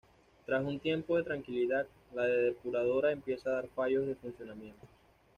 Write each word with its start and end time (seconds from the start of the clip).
Tras 0.47 0.63
un 0.65 0.79
tiempo 0.79 1.15
de 1.15 1.21
tranquilidad, 1.23 1.85
la 2.15 2.23
depuradora 2.25 3.11
empieza 3.11 3.51
a 3.51 3.53
dar 3.53 3.67
fallos 3.67 4.07
de 4.07 4.15
funcionamientos. 4.15 4.89